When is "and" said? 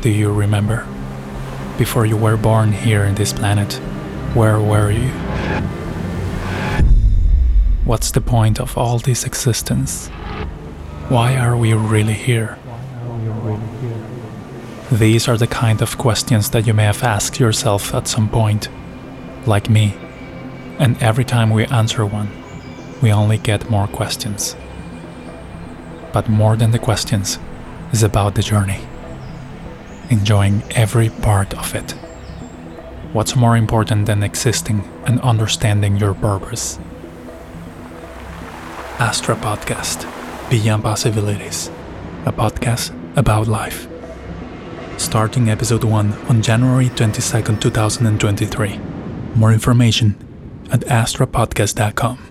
20.78-20.96, 35.06-35.20